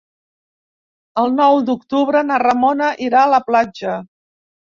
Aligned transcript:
El 1.23 1.29
nou 1.39 1.57
d'octubre 1.67 2.23
na 2.31 2.39
Ramona 2.45 2.89
irà 3.11 3.21
a 3.27 3.29
la 3.35 3.43
platja. 3.53 3.95